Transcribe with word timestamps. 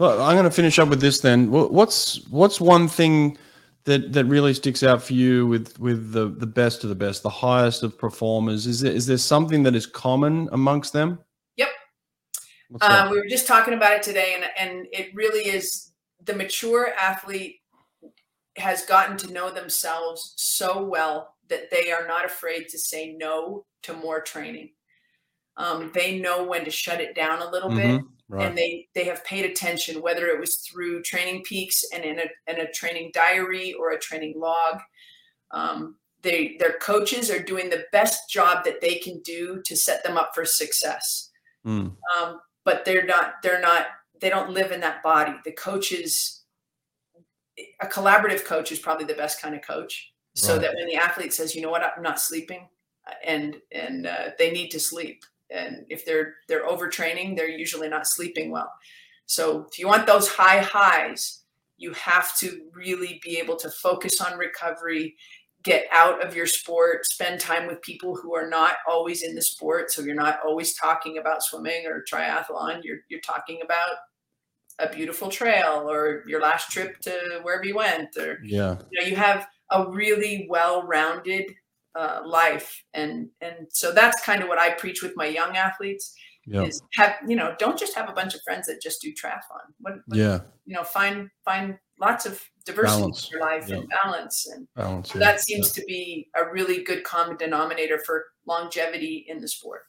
Well, 0.00 0.22
I'm 0.22 0.34
going 0.34 0.44
to 0.44 0.50
finish 0.50 0.78
up 0.78 0.88
with 0.88 1.02
this 1.02 1.20
then. 1.20 1.50
What's 1.50 2.26
what's 2.28 2.58
one 2.58 2.88
thing 2.88 3.36
that 3.84 4.14
that 4.14 4.24
really 4.24 4.54
sticks 4.54 4.82
out 4.82 5.02
for 5.02 5.12
you 5.12 5.46
with 5.46 5.78
with 5.78 6.12
the 6.12 6.28
the 6.28 6.46
best 6.46 6.82
of 6.82 6.88
the 6.88 6.94
best, 6.94 7.22
the 7.22 7.28
highest 7.28 7.82
of 7.82 7.98
performers? 7.98 8.66
Is 8.66 8.80
there 8.80 8.92
is 8.92 9.04
there 9.04 9.18
something 9.18 9.62
that 9.64 9.76
is 9.76 9.84
common 9.84 10.48
amongst 10.52 10.94
them? 10.94 11.18
Yep. 11.56 11.68
Uh, 12.80 13.08
we 13.10 13.18
were 13.18 13.26
just 13.26 13.46
talking 13.46 13.74
about 13.74 13.92
it 13.92 14.02
today, 14.02 14.36
and 14.36 14.46
and 14.58 14.86
it 14.90 15.14
really 15.14 15.46
is 15.46 15.92
the 16.24 16.34
mature 16.34 16.94
athlete 16.98 17.56
has 18.56 18.86
gotten 18.86 19.18
to 19.18 19.32
know 19.34 19.50
themselves 19.50 20.32
so 20.38 20.82
well 20.82 21.34
that 21.48 21.70
they 21.70 21.92
are 21.92 22.06
not 22.06 22.24
afraid 22.24 22.68
to 22.70 22.78
say 22.78 23.14
no 23.18 23.66
to 23.82 23.92
more 23.92 24.22
training. 24.22 24.70
Um, 25.58 25.90
they 25.92 26.18
know 26.18 26.42
when 26.44 26.64
to 26.64 26.70
shut 26.70 27.02
it 27.02 27.14
down 27.14 27.42
a 27.42 27.50
little 27.50 27.68
mm-hmm. 27.68 27.96
bit 27.98 28.02
Right. 28.30 28.46
and 28.46 28.56
they 28.56 28.86
they 28.94 29.04
have 29.04 29.24
paid 29.24 29.44
attention 29.44 30.00
whether 30.00 30.28
it 30.28 30.38
was 30.38 30.58
through 30.58 31.02
TrainingPeaks 31.02 31.82
and 31.92 32.04
in 32.04 32.20
a, 32.20 32.26
in 32.46 32.60
a 32.60 32.70
training 32.70 33.10
diary 33.12 33.72
or 33.72 33.90
a 33.90 33.98
training 33.98 34.34
log 34.36 34.80
um, 35.50 35.96
they 36.22 36.56
their 36.60 36.74
coaches 36.74 37.28
are 37.28 37.42
doing 37.42 37.70
the 37.70 37.86
best 37.90 38.30
job 38.30 38.64
that 38.64 38.80
they 38.80 38.96
can 38.96 39.20
do 39.22 39.60
to 39.64 39.76
set 39.76 40.04
them 40.04 40.16
up 40.16 40.30
for 40.32 40.44
success 40.44 41.30
mm. 41.66 41.92
um, 42.20 42.40
but 42.64 42.84
they're 42.84 43.04
not 43.04 43.34
they're 43.42 43.60
not 43.60 43.86
they 44.20 44.30
don't 44.30 44.50
live 44.50 44.70
in 44.70 44.78
that 44.78 45.02
body 45.02 45.34
the 45.44 45.52
coaches 45.52 46.44
a 47.80 47.86
collaborative 47.86 48.44
coach 48.44 48.70
is 48.70 48.78
probably 48.78 49.04
the 49.04 49.14
best 49.14 49.42
kind 49.42 49.56
of 49.56 49.62
coach 49.62 50.12
so 50.34 50.52
right. 50.52 50.62
that 50.62 50.74
when 50.76 50.86
the 50.86 50.94
athlete 50.94 51.32
says 51.32 51.56
you 51.56 51.62
know 51.62 51.70
what 51.70 51.82
i'm 51.82 52.02
not 52.02 52.20
sleeping 52.20 52.68
and 53.24 53.56
and 53.72 54.06
uh, 54.06 54.28
they 54.38 54.52
need 54.52 54.68
to 54.68 54.78
sleep 54.78 55.24
and 55.54 55.84
if 55.88 56.04
they're 56.04 56.34
they're 56.48 56.66
overtraining 56.66 57.36
they're 57.36 57.48
usually 57.48 57.88
not 57.88 58.06
sleeping 58.06 58.50
well. 58.50 58.72
So 59.26 59.66
if 59.70 59.78
you 59.78 59.86
want 59.86 60.06
those 60.06 60.28
high 60.28 60.60
highs 60.60 61.42
you 61.76 61.92
have 61.94 62.36
to 62.38 62.60
really 62.74 63.20
be 63.22 63.38
able 63.38 63.56
to 63.56 63.70
focus 63.70 64.20
on 64.20 64.38
recovery 64.38 65.16
get 65.62 65.84
out 65.92 66.24
of 66.26 66.34
your 66.34 66.46
sport 66.46 67.04
spend 67.06 67.40
time 67.40 67.66
with 67.66 67.82
people 67.82 68.16
who 68.16 68.34
are 68.34 68.48
not 68.48 68.76
always 68.88 69.22
in 69.22 69.34
the 69.34 69.42
sport. 69.42 69.90
So 69.90 70.02
you're 70.02 70.14
not 70.14 70.38
always 70.44 70.74
talking 70.74 71.18
about 71.18 71.42
swimming 71.42 71.86
or 71.86 72.04
triathlon. 72.10 72.80
You're 72.82 72.98
you're 73.08 73.20
talking 73.20 73.60
about 73.62 73.90
a 74.78 74.88
beautiful 74.88 75.28
trail 75.28 75.90
or 75.90 76.24
your 76.26 76.40
last 76.40 76.70
trip 76.70 76.98
to 77.00 77.40
wherever 77.42 77.64
you 77.64 77.74
went 77.74 78.16
or 78.16 78.38
yeah. 78.42 78.78
you 78.90 79.00
know 79.00 79.06
you 79.06 79.16
have 79.16 79.46
a 79.70 79.90
really 79.90 80.46
well-rounded 80.48 81.54
uh, 81.94 82.20
life 82.24 82.84
and 82.94 83.28
and 83.40 83.66
so 83.68 83.92
that's 83.92 84.22
kind 84.22 84.42
of 84.42 84.48
what 84.48 84.58
i 84.58 84.70
preach 84.70 85.02
with 85.02 85.12
my 85.16 85.26
young 85.26 85.56
athletes 85.56 86.14
yep. 86.46 86.68
is 86.68 86.82
have 86.94 87.14
you 87.26 87.36
know 87.36 87.54
don't 87.58 87.78
just 87.78 87.94
have 87.94 88.08
a 88.08 88.12
bunch 88.12 88.34
of 88.34 88.40
friends 88.42 88.66
that 88.66 88.80
just 88.80 89.00
do 89.00 89.12
triathlon 89.12 89.66
what, 89.80 89.94
what, 90.06 90.18
yeah 90.18 90.40
you 90.66 90.74
know 90.74 90.84
find 90.84 91.28
find 91.44 91.76
lots 91.98 92.26
of 92.26 92.42
diversity 92.64 93.00
balance. 93.00 93.24
in 93.24 93.30
your 93.32 93.40
life 93.40 93.68
and 93.70 93.88
balance 93.88 94.46
and 94.46 94.66
balance, 94.74 95.12
yeah. 95.14 95.18
that 95.18 95.40
seems 95.40 95.76
yeah. 95.76 95.80
to 95.80 95.86
be 95.86 96.28
a 96.36 96.50
really 96.50 96.82
good 96.82 97.04
common 97.04 97.36
denominator 97.36 97.98
for 98.06 98.24
longevity 98.46 99.26
in 99.28 99.40
the 99.40 99.48
sport 99.48 99.82